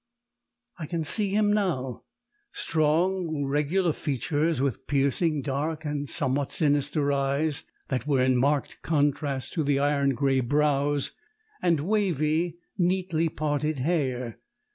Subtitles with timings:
[0.79, 2.05] I can see him now
[2.53, 9.53] strong, regular features with piercing dark and somewhat sinister eyes that were in marked contrast
[9.53, 11.11] to the iron grey brows
[11.61, 14.39] and wavy, neatly parted hair.